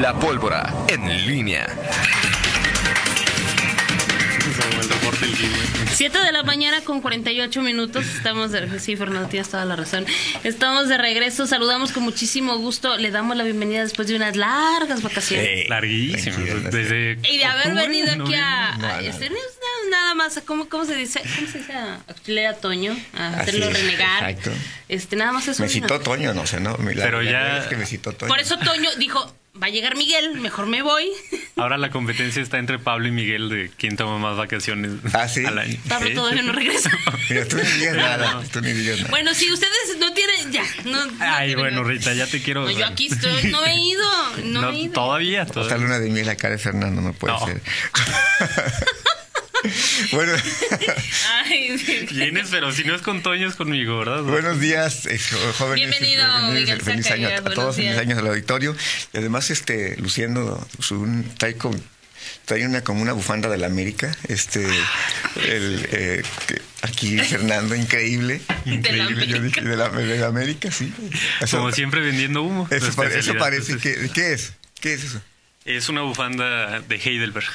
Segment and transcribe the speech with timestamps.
[0.00, 1.66] La pólvora en línea.
[5.92, 8.06] 7 de la mañana con 48 minutos.
[8.06, 10.06] Estamos de Sí, Fernando, tienes toda la razón.
[10.44, 11.46] Estamos de regreso.
[11.46, 12.96] Saludamos con muchísimo gusto.
[12.96, 15.68] Le damos la bienvenida después de unas largas vacaciones.
[15.68, 16.38] Larguísimo.
[16.70, 19.00] Desde y de haber octubre, venido aquí a.
[19.02, 19.36] este, no
[19.90, 20.40] nada, más.
[20.44, 21.20] ¿cómo, ¿Cómo se dice?
[21.36, 21.72] ¿Cómo se dice?
[21.72, 22.96] A leer a Toño.
[23.16, 24.30] A hacerlo es, renegar.
[24.30, 24.52] exacto.
[24.88, 25.62] Este, nada más eso.
[25.62, 26.76] Me citó Toño, no sé, ¿no?
[26.78, 28.28] La- Pero la ya- es que me citó Toño.
[28.28, 31.08] Por eso Toño dijo: Va a llegar Miguel, mejor me voy.
[31.56, 35.44] Ahora la competencia está entre Pablo y Miguel de quién toma más vacaciones Ah, ¿sí?
[35.44, 35.76] al año.
[35.88, 36.14] Pablo Sí.
[36.14, 36.90] todavía no regresa.
[37.28, 38.42] Mira, tú ni digas nada.
[38.52, 39.10] Tú ni digas nada.
[39.10, 40.62] Bueno, si ustedes no tienen, ya.
[40.84, 42.62] No, no Ay, tienen- bueno, Rita, ya te quiero.
[42.64, 44.04] No, yo aquí estoy, no he ido,
[44.44, 44.92] no, No, he ido.
[44.92, 45.78] todavía, Esta todavía.
[45.78, 47.44] luna de miel acá de Fernando no puede No.
[47.46, 47.60] ser.
[50.12, 50.32] bueno,
[51.44, 54.22] Ay, Vienes, pero si no es con Toño, es conmigo, ¿verdad?
[54.22, 55.18] buenos días, eh,
[55.58, 55.88] jóvenes.
[55.90, 58.00] Bienvenido, Bienvenidos, Feliz año a todos, feliz días.
[58.00, 58.76] años al auditorio.
[59.12, 61.82] Y además, este, luciendo su, un, trae, con-
[62.44, 64.14] trae una como una bufanda de la América.
[64.28, 64.64] Este,
[65.46, 66.22] el, eh,
[66.82, 68.40] aquí Fernando, increíble.
[68.64, 70.92] De la Increíble, yo dije, de la, de la América, sí.
[71.40, 72.68] Eso- Como siempre vendiendo humo.
[72.70, 74.08] Eso, parece Entonces, que.
[74.10, 74.52] ¿Qué es?
[74.80, 75.20] ¿Qué es eso?
[75.64, 77.48] Es una bufanda de Heidelberg,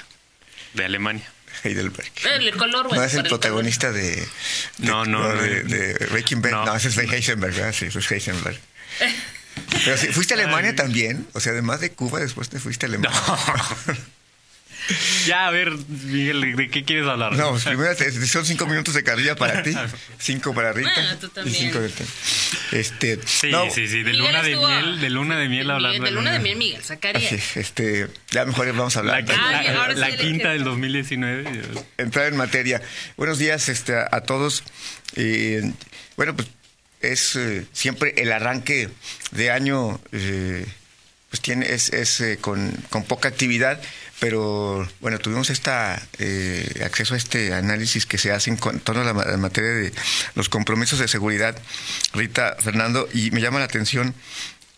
[0.73, 1.25] de Alemania.
[1.63, 2.11] Heidelberg.
[2.25, 4.27] El color, bueno, No es el protagonista de, de-
[4.79, 5.41] No, no, no.
[5.41, 6.51] de, de Breaking Bad.
[6.51, 6.75] No, No.
[6.75, 7.73] ese es de Heisenberg, ¿verdad?
[7.73, 8.59] Sí, eso es Heisenberg.
[9.85, 10.75] Pero sí, ¿fuiste a Alemania Ay.
[10.75, 11.27] también?
[11.33, 13.19] O sea, además de Cuba, después te fuiste a Alemania.
[15.27, 17.33] Ya, a ver, Miguel, ¿de qué quieres hablar?
[17.33, 19.73] No, pues primero te- son cinco minutos de carrilla para ti,
[20.19, 21.55] cinco para Rita Bueno, tú y también.
[21.57, 22.03] cinco de ti.
[22.73, 25.71] Este, Sí, no, sí, sí, de Miguel luna de estuvo- miel, de luna de miel
[25.71, 26.03] hablando.
[26.03, 27.25] De luna de miel, Miguel Zacarías.
[27.25, 29.37] así es, este, ya mejor vamos a La, hablar.
[29.37, 31.61] la- Ah, sí la le quinta del 2019.
[31.97, 32.81] entrar en materia.
[33.15, 34.63] Buenos días este, a, a todos.
[35.15, 35.71] Eh,
[36.17, 36.47] bueno, pues
[37.01, 38.89] es eh, siempre el arranque
[39.31, 40.65] de año, eh,
[41.29, 43.81] pues tiene, es, es eh, con, con poca actividad,
[44.19, 49.05] pero bueno, tuvimos esta eh, acceso a este análisis que se hace en torno a
[49.05, 49.93] la, ma- la materia de
[50.35, 51.57] los compromisos de seguridad,
[52.13, 54.13] Rita, Fernando, y me llama la atención.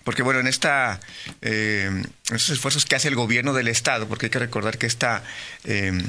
[0.03, 1.00] Porque bueno, en esta
[1.41, 4.85] eh, en estos esfuerzos que hace el gobierno del Estado, porque hay que recordar que
[4.85, 5.23] esta
[5.63, 6.00] eh,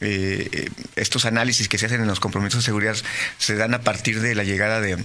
[0.00, 2.96] eh, estos análisis que se hacen en los compromisos de seguridad
[3.38, 4.96] se dan a partir de la llegada de,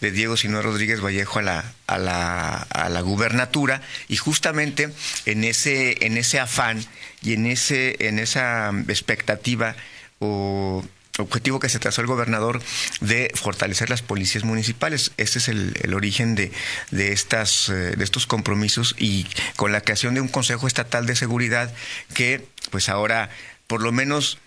[0.00, 4.90] de Diego Sinue Rodríguez Vallejo a la, a la, a la gubernatura y justamente
[5.24, 6.84] en ese, en ese afán
[7.24, 9.74] y en, ese, en esa expectativa
[10.18, 10.84] o
[11.18, 12.60] objetivo que se trazó el gobernador
[13.00, 15.12] de fortalecer las policías municipales.
[15.16, 16.50] Ese es el, origen de,
[16.90, 19.26] de, estas, eh, de estos compromisos y
[19.56, 21.72] con la creación de un Consejo Estatal de Seguridad
[22.14, 23.30] que pues ahora
[23.66, 24.38] por lo menos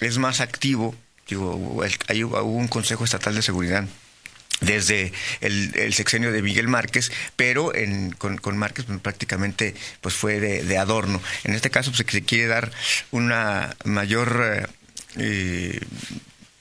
[0.00, 0.94] es más activo.
[1.28, 3.86] Digo, hubo hubo un Consejo Estatal de Seguridad
[4.60, 10.38] desde el, sexenio de Miguel Márquez, pero en, con, con Márquez pues, prácticamente pues fue
[10.40, 11.20] de, adorno.
[11.44, 12.70] En este caso pues, se quiere dar
[13.10, 14.66] una mayor eh,
[15.16, 15.80] eh,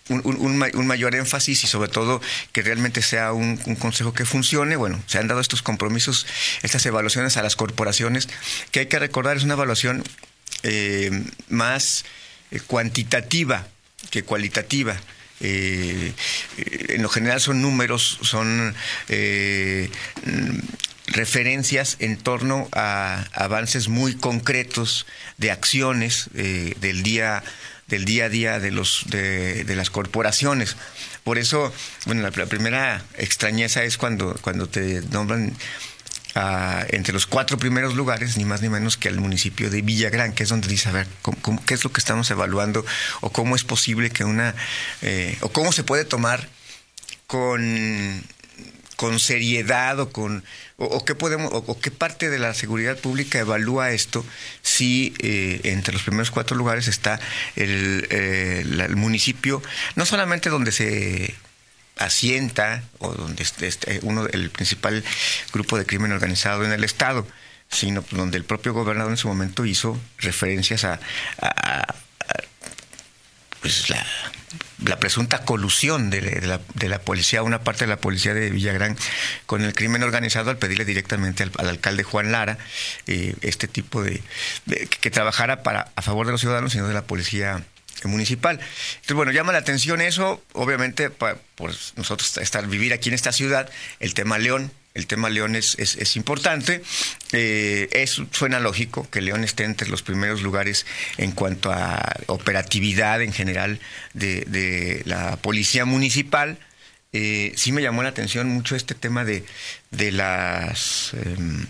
[0.07, 2.19] un, un- un ma- un mayor énfasis y sobre todo
[2.51, 4.75] que realmente sea un, consejo que funcione.
[4.75, 6.25] Bueno, se han dado estos compromisos,
[6.63, 8.27] estas evaluaciones a las corporaciones,
[8.71, 10.03] que hay que recordar es una evaluación
[10.63, 11.11] eh,
[11.49, 12.05] más
[12.67, 13.67] cuantitativa
[14.09, 14.95] que cualitativa.
[15.41, 16.13] Eh,
[16.89, 18.75] en lo general son números, son
[19.07, 19.89] eh,
[21.07, 25.05] referencias en torno a avances muy concretos
[25.37, 27.43] de acciones eh, del día
[27.87, 30.77] del día a día de los de, de las corporaciones.
[31.23, 31.73] Por eso,
[32.05, 35.55] bueno, la, la primera extrañeza es cuando cuando te nombran
[36.89, 40.43] entre los cuatro primeros lugares, ni más ni menos que al municipio de Villagrán, que
[40.43, 42.85] es donde dice, a ver, ¿cómo- cómo- ¿qué es lo que estamos evaluando?
[43.21, 44.55] ¿O cómo es posible que una...
[45.01, 46.47] eh, o cómo se puede tomar
[47.27, 48.23] con,
[48.95, 50.43] con seriedad o con...
[50.77, 54.25] O, qué podemos, o, qué parte de la seguridad pública evalúa esto
[54.61, 57.19] si eh, entre los primeros cuatro lugares está
[57.57, 59.61] el, eh, municipio,
[59.97, 61.35] no solamente donde se
[61.99, 63.69] asienta o donde esté
[64.03, 65.03] uno el principal
[65.53, 67.27] grupo de crimen organizado en el estado,
[67.69, 70.99] sino donde el propio gobernador en su momento hizo referencias a,
[73.61, 78.97] pues la, presunta colusión de, la, de policía, una parte de la policía de Villagrán
[79.45, 82.57] con el crimen organizado al pedirle directamente al, al alcalde Juan Lara
[83.07, 84.23] eh, este tipo de,
[84.65, 87.63] de- que, trabajara para a favor de los ciudadanos y no de la policía
[88.07, 88.59] municipal.
[88.59, 93.31] Entonces, bueno, llama la atención eso, obviamente, pa- por nosotros estar vivir aquí en esta
[93.31, 93.69] ciudad,
[93.99, 96.81] el tema León, el tema León es, es, importante.
[97.31, 100.85] Eh, es, suena lógico que León esté entre los primeros lugares
[101.17, 103.79] en cuanto a operatividad en general
[104.13, 106.57] de, de la policía municipal.
[107.13, 109.43] Eh, sí me llamó la atención mucho este tema de,
[109.91, 111.11] de las...
[111.13, 111.67] em,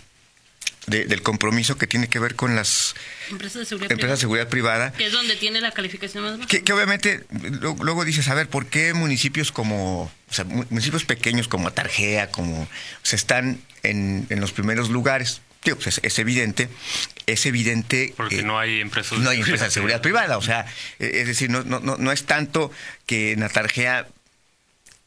[0.86, 2.94] de- del compromiso que tiene que ver con las
[3.30, 4.92] Empresas de seguridad empresas de seguridad privada.
[4.92, 6.48] Que es donde tiene la calificación más baja.
[6.48, 7.24] Que, que obviamente
[7.60, 11.70] lo- luego dices, a ver, ¿por qué municipios como, o sea, mu- municipios pequeños como
[11.72, 12.68] Tarjea, como,
[13.02, 15.42] se están en, en los primeros lugares?
[15.62, 16.70] Digo, pues es, es evidente,
[17.26, 18.14] es evidente.
[18.16, 19.18] Porque eh, no hay empresas.
[19.18, 20.64] no hay empresas de seguridad privada, o sea,
[20.98, 22.72] eh, es decir, no, no, no, no es tanto
[23.04, 24.08] que en la Tarjea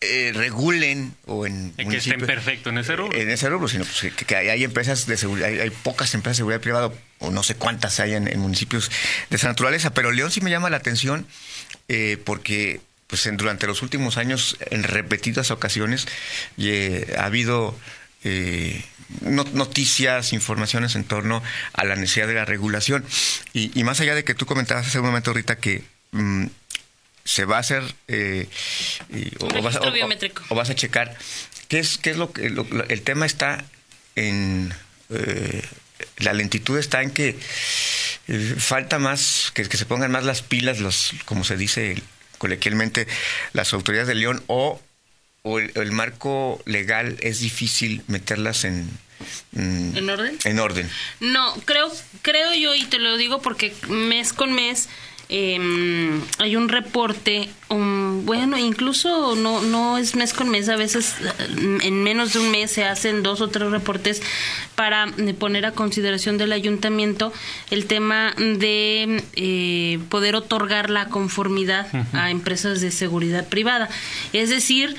[0.04, 3.18] eh, regulen o en Que estén perfecto en ese rubro.
[3.18, 6.38] en ese rubro, sino pues, que, que hay, empresas de seguridad, hay, hay pocas empresas
[6.38, 8.92] de seguridad privada, o no sé cuántas hay en, en municipios
[9.30, 11.26] de esa naturaleza, pero León sí me llama la atención
[11.88, 16.08] eh, porque pues en- durante los últimos años, en repetidas ocasiones,
[16.58, 17.78] eh, ha habido
[18.24, 18.84] eh,
[19.22, 23.06] no- noticias, informaciones en torno a la necesidad de la regulación.
[23.54, 26.46] Y, y más allá de que tú comentabas hace un momento, Rita, que mm,
[27.26, 28.48] se va a hacer eh,
[29.10, 29.82] y- o, vas o-
[30.50, 31.18] o- vas a checar
[31.70, 33.64] qué es qué es lo que lo- lo- el tema está
[34.16, 34.74] en
[35.10, 35.62] eh,
[36.18, 37.38] la lentitud está en que
[38.28, 42.02] eh, falta más que, que se pongan más las pilas los como se dice
[42.38, 43.08] coloquialmente
[43.54, 44.82] las autoridades de León o
[45.46, 48.90] o el, el marco legal es difícil meterlas en
[49.54, 50.38] mm, ¿En orden?
[50.46, 51.92] en orden No, creo,
[52.22, 54.88] creo yo, y te lo digo porque mes con mes
[55.36, 61.16] eh, hay un reporte, um, bueno, incluso no, no es mes con mes, a veces
[61.22, 64.22] eh, en menos de un mes se hacen dos o tres reportes
[64.76, 67.34] para eh, poner a consideración del ayuntamiento
[67.72, 73.90] el tema de eh, poder otorgar la conformidad a empresas de seguridad privada.
[74.34, 74.96] Es decir,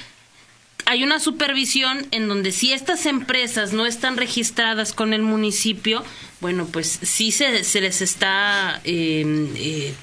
[0.84, 6.02] hay una supervisión en donde si estas empresas no están registradas con el municipio,
[6.40, 8.80] bueno, pues sí se, se les está...
[8.82, 9.94] eh, eh,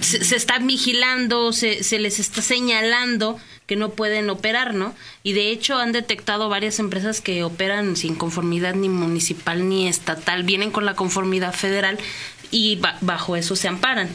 [0.00, 4.94] se, se está vigilando, se, se les está señalando que no pueden operar, ¿no?
[5.22, 10.42] Y de hecho han detectado varias empresas que operan sin conformidad ni municipal ni estatal,
[10.42, 11.98] vienen con la conformidad federal
[12.50, 14.08] y ba- bajo eso se amparan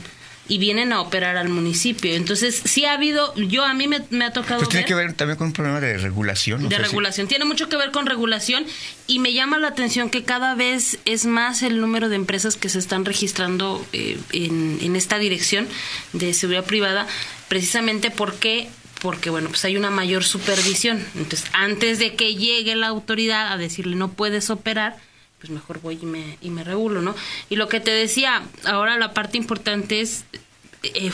[0.50, 2.14] y vienen a operar al municipio.
[2.16, 4.94] Entonces, sí ha habido, yo a mí me, me ha tocado pues tiene ver que
[4.96, 7.28] ver también con un problema de regulación de sea, si- regulación.
[7.28, 8.66] Tiene mucho que ver con regulación
[9.08, 12.68] y me llama la atención que cada vez es más el número de empresas que
[12.68, 15.68] se están registrando eh, en, en esta dirección
[16.12, 17.08] de seguridad privada,
[17.48, 18.68] precisamente porque
[19.02, 21.06] porque bueno, pues hay una mayor supervisión.
[21.16, 24.96] Entonces, antes de que llegue la autoridad a decirle no puedes operar,
[25.44, 27.14] pues mejor voy y me, y me regulo, ¿no?
[27.50, 30.24] Y lo que te decía, ahora la parte importante es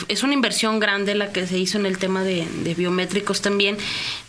[0.08, 3.76] es una inversión grande la que se hizo en el tema de, de biométricos también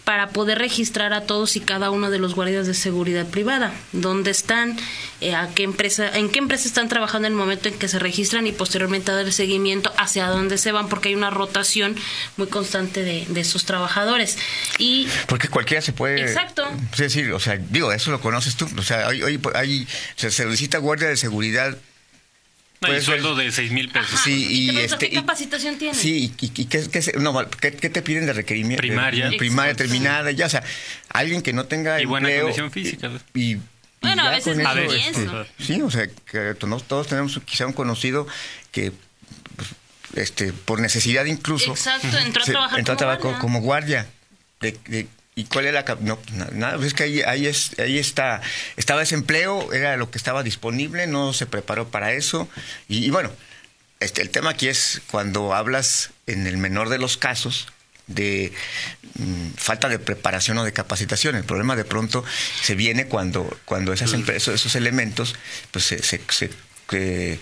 [0.04, 4.30] para poder registrar a todos y cada uno de los guardias de seguridad privada, dónde
[4.32, 4.78] están,
[5.20, 7.98] eh, a qué empresa, en qué empresa están trabajando en el momento en que se
[8.00, 11.96] registran y posteriormente dar el seguimiento hacia dónde se van, porque hay una rotación
[12.38, 14.38] muy constante de, de esos trabajadores.
[14.80, 16.22] Y Porque cualquiera se puede.
[16.22, 16.68] Exacto.
[16.94, 18.68] Es decir, o sea, digo, eso lo conoces tú.
[18.78, 21.78] O sea, hay, hay, hay- se solicita guardia de seguridad.
[22.82, 24.14] No, y puede ser- sueldo de 6 mil pesos.
[24.16, 24.24] Ajá.
[24.24, 24.98] Sí, ¿Y y, qué- este.
[25.10, 25.94] qué y- capacitación tiene?
[25.94, 28.82] Sí, y, y qué, qué se- no, ¿qué, qué te piden de requerimiento?
[28.82, 29.30] Primaria.
[29.30, 29.90] De- primaria Exacto.
[29.92, 30.64] terminada, ya, o sea,
[31.10, 33.12] alguien que no tenga Y buena empleo, condición física.
[33.36, 33.62] Y, y
[34.02, 35.16] Bueno, a veces A veces.
[35.16, 35.46] eso.
[35.60, 38.26] Sí, o sea, que todos, todos tenemos quizá un conocido
[38.72, 38.92] que,
[39.56, 39.70] pues,
[40.16, 41.70] este, por necesidad incluso.
[41.70, 43.40] Exacto, entró a se- trabajar entró a como trabajar guardia.
[43.42, 44.08] como guardia.
[44.60, 45.08] De- de-
[45.42, 48.42] ¿Y cuál era No, na- nada, es que ahí, ahí, es, ahí está,
[48.78, 52.48] estaba ese empleo, era lo que estaba disponible, no se preparó para eso.
[52.88, 53.32] Y, y bueno,
[54.00, 57.68] este, el tema aquí es cuando hablas en el menor de los casos
[58.06, 58.54] de
[59.16, 61.36] mm, falta de preparación o de capacitación.
[61.36, 62.24] El problema de pronto
[62.62, 65.34] se viene cuando, cuando esas empresas, esos elementos,
[65.72, 66.52] pues se, se, se-
[66.88, 67.40] que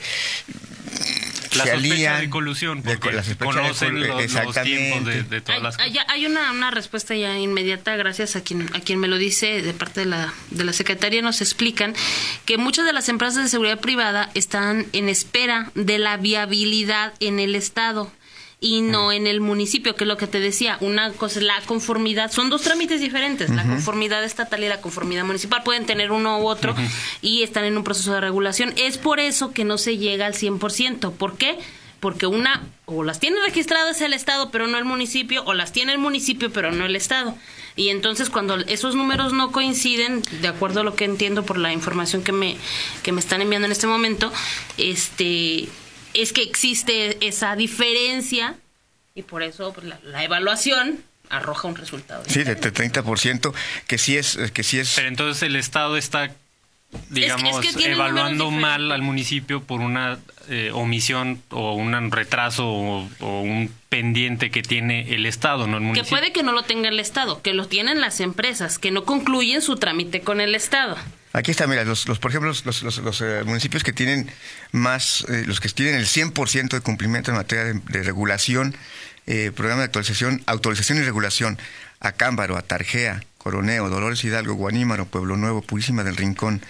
[1.56, 2.22] La se alían.
[2.22, 5.92] de colusión, de- porque de conocen col- los, tiempos de, de todas Hay, las hay-
[5.94, 6.06] cosas.
[6.10, 9.74] hay una, una respuesta ya inmediata, gracias a quien, a quien me lo dice de
[9.74, 11.96] parte de la, de la Secretaría, nos explican
[12.46, 17.40] que muchas de las empresas de seguridad privada están en espera de la viabilidad en
[17.40, 18.12] el Estado
[18.62, 21.62] y no en el municipio, que es lo que te decía, una cosa es la
[21.66, 26.40] conformidad, son dos trámites diferentes, la conformidad estatal y la conformidad municipal, pueden tener uno
[26.40, 26.76] u otro
[27.22, 28.74] y están en un proceso de regulación.
[28.76, 31.12] Es por eso que no se llega al 100%.
[31.14, 31.58] ¿Por qué?
[32.00, 35.92] porque una o las tiene registradas el Estado pero no el municipio, o las tiene
[35.92, 37.36] el municipio pero no el Estado.
[37.76, 41.72] Y entonces cuando esos números no coinciden, de acuerdo a lo que entiendo por la
[41.72, 42.58] información que me,
[43.04, 44.32] que me están enviando en este momento,
[44.78, 45.70] este
[46.22, 48.56] es que existe esa diferencia
[49.16, 52.24] y por eso pues, la, la evaluación arroja un resultado.
[52.28, 53.54] Sí, de, de 30%,
[53.88, 56.32] que sí es, que sí es Pero entonces el Estado está,
[57.10, 63.42] digamos, que evaluando mal al municipio por una eh, omisión o un retraso o, o
[63.42, 66.10] un pendiente que tiene el Estado, no el Que municipio.
[66.18, 69.62] puede que no lo tenga el Estado, que lo tienen las empresas, que no concluyen
[69.62, 70.98] su trámite con el Estado.
[71.32, 74.32] Aquí está, mira, los, los por ejemplo, los, los, los, eh, municipios que tienen
[74.72, 78.76] más, eh, los que tienen el 100% de cumplimiento en materia de, de regulación,
[79.28, 81.60] eh, programa de actualización, autorización y regulación,
[82.00, 86.62] Acámbaro, Atarjea, Coroneo, Dolores Hidalgo, Guanímaro, Pueblo Nuevo, Purísima del Rincón,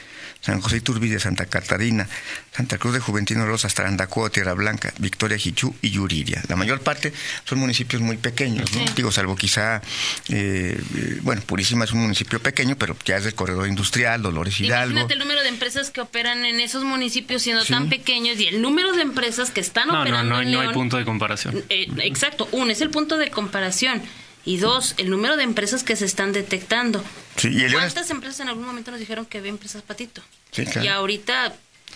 [0.41, 2.07] San José Iturbide, Santa Catarina,
[2.55, 6.41] Santa Cruz de Juventino Rosas, Tarandacoa, Tierra Blanca, Victoria Jichú y Yuriria.
[6.47, 7.11] La mayor parte
[7.43, 8.85] son municipios muy pequeños, ¿no?
[8.95, 9.81] Digo, salvo quizá,
[10.29, 14.57] eh, eh, bueno, Purísima es un municipio pequeño, pero ya es del corredor industrial, Dolores
[14.61, 14.91] Hidalgo.
[14.91, 17.73] Imagínate el número de empresas que operan en esos municipios siendo Sí.
[17.73, 20.59] tan pequeños y el número de empresas que están No, no, operando no, en no
[20.59, 20.73] hay León.
[20.73, 21.63] punto de comparación.
[21.67, 24.01] Eh, exacto, uno es el punto de comparación
[24.45, 27.03] y dos, el número de empresas que se están detectando.
[27.35, 29.81] Sí, y el León es- ¿Cuántas empresas en algún momento nos dijeron que había empresas
[29.81, 30.21] patito?
[30.51, 30.83] Sí, claro.
[30.83, 31.53] Y ahorita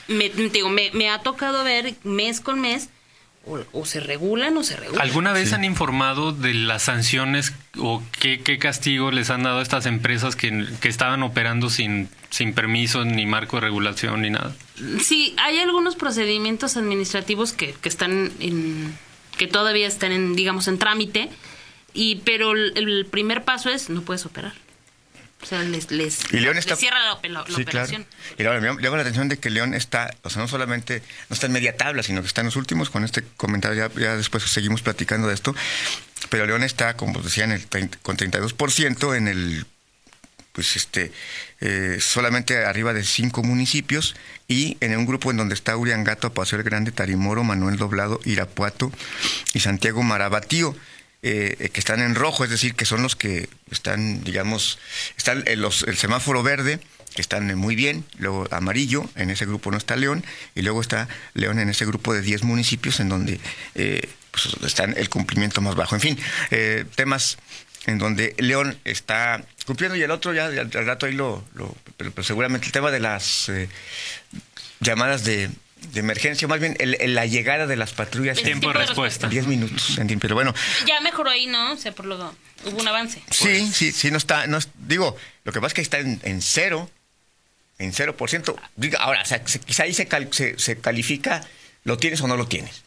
[0.07, 2.89] me, digo, me, me ha tocado ver mes con mes
[3.45, 5.01] o, o se regulan o se regulan.
[5.01, 9.61] ¿Alguna vez han informado de las sanciones o qué, qué castigo les han dado a
[9.61, 14.55] estas empresas que, que estaban operando sin, sin permiso, ni marco de regulación, ni nada?
[15.01, 18.97] Sí, hay algunos procedimientos administrativos que, que están en,
[19.37, 21.29] que todavía están en, digamos, en trámite,
[21.93, 24.53] y pero el, el primer paso es no puedes operar.
[25.41, 27.43] O sea, les, les, Y León les está- cierra la, claro.
[27.61, 28.05] operación.
[28.37, 31.33] Y ahora llama- llama la atención de que León está, o sea, no solamente no
[31.33, 32.89] está en media tabla, sino que está en los últimos.
[32.89, 35.53] Con este comentario ya, ya después seguimos platicando de esto.
[36.29, 39.65] Pero León está, como decía, en el 30 con 32% en el
[40.53, 41.11] pues este
[41.61, 44.15] eh, solamente arriba de cinco municipios
[44.47, 48.91] y en un grupo en donde está Uriangato, Paseo el Grande, Tarimoro, Manuel Doblado, Irapuato
[49.53, 50.73] y Santiago Marabatío.
[51.23, 54.77] Eh, que están en rojo, es decir, que son los que están, digamos,
[55.17, 56.79] están los, el semáforo verde,
[57.15, 60.23] que están muy bien, luego amarillo, en ese grupo no está León,
[60.55, 63.39] y luego está León en ese grupo de 10 municipios en donde
[63.75, 65.95] eh, pues, está el cumplimiento más bajo.
[65.95, 66.19] En fin,
[66.51, 67.37] eh, temas
[67.85, 72.11] en donde León está cumpliendo y el otro ya al, rato ahí lo, lo- pero,
[72.11, 73.69] pero seguramente el tema de las eh,
[74.79, 75.49] llamadas de,
[75.91, 79.27] de emergencia, más bien el- el- la llegada de las patrullas en Tiempo de respuesta.
[79.27, 80.53] 10 minutos, en- pero bueno,
[80.87, 81.73] Ya mejoró ahí, ¿no?
[81.73, 82.15] O sea, por lo
[82.65, 83.21] hubo un avance.
[83.29, 86.19] sí, sí, sí, no está, no es- digo, lo que pasa es que está en,
[86.23, 86.89] en cero,
[87.79, 91.45] en 0%, diga, ahora, o sea, se- quizá ahí se, cal- se, se califica,
[91.83, 92.83] lo tienes o no lo tienes.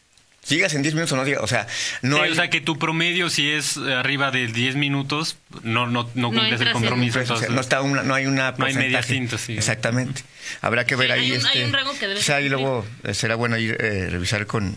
[0.47, 1.67] Sigas en 10 minutos o no digas, o sea,
[2.03, 2.31] no Sí, hay...
[2.31, 6.53] O sea, que tu promedio, si es arriba de 10 minutos, no, no, no cumples
[6.53, 7.19] entras el compromiso.
[7.19, 9.15] Pues, o sea, no está una, no hay una No hay medias porcentaje.
[9.15, 9.55] tintas, sí.
[9.57, 10.23] Exactamente.
[10.63, 11.21] Habrá que ver Sí, ahí.
[11.21, 12.61] hay un- este, hay un rango que debe quizá ahí cumplir.
[12.63, 14.77] luego eh, será bueno ir eh, revisar con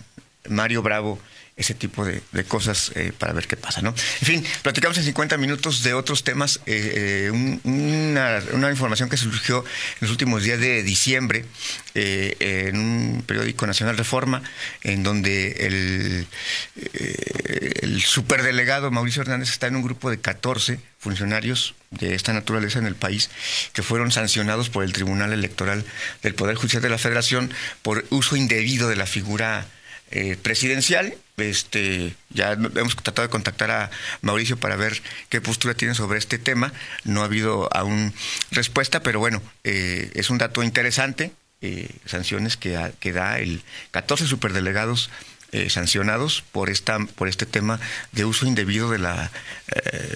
[0.49, 1.19] Mario Bravo
[1.59, 3.89] ese tipo de, de cosas eh, para ver qué pasa, ¿no?
[3.89, 6.59] En fin, platicamos en 50 minutos de otros temas.
[6.65, 11.45] eh, eh, un- una, una información que surgió en los últimos días de diciembre
[11.93, 14.41] en un periódico nacional Reforma,
[14.83, 16.27] en donde el,
[17.81, 22.85] el superdelegado Mauricio Hernández está en un grupo de 14 funcionarios de esta naturaleza en
[22.85, 23.29] el país
[23.73, 25.83] que fueron sancionados por el Tribunal Electoral
[26.23, 27.51] del Poder Judicial de la Federación
[27.81, 29.65] por uso indebido de la figura
[30.11, 31.13] eh, presidencial.
[31.37, 36.37] Este, ya hemos tratado de contactar a Mauricio para ver qué postura tiene sobre este
[36.37, 36.73] tema.
[37.03, 38.13] No ha habido aún
[38.51, 41.31] respuesta, pero bueno, eh, es un dato interesante.
[41.61, 43.61] eh, sanciones que, que da el
[43.91, 45.09] 14 superdelegados
[45.51, 47.79] eh, sancionados por esta por este tema
[48.11, 49.31] de uso indebido de la
[49.73, 50.15] eh,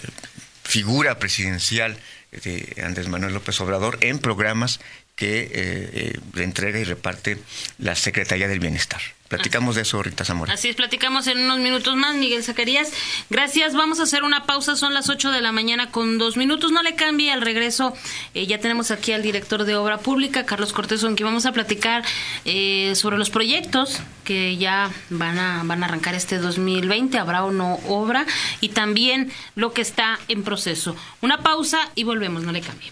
[0.64, 1.98] figura presidencial
[2.32, 4.80] de Andrés Manuel López Obrador en programas
[5.16, 7.40] que eh, eh, entrega y reparte
[7.78, 9.02] la Secretaría del Bienestar.
[9.34, 10.54] Platicamos de eso, Rita Zamora.
[10.54, 12.92] Así es, platicamos en unos minutos más, Miguel Zacarías.
[13.32, 16.72] Gracias, vamos a hacer una pausa, son las 8 de la mañana con dos minutos,
[16.72, 17.96] no le cambie al regreso.
[18.36, 21.52] eh, ya tenemos aquí al director de Obra Pública, Carlos Cortés, con quien vamos a
[21.52, 22.04] platicar
[22.46, 27.52] eh, sobre los proyectos que ya van a, van a arrancar este 2020, habrá o
[27.52, 28.28] no obra,
[28.62, 30.96] y también lo que está en proceso.
[31.22, 32.92] Una pausa y volvemos, no le cambie.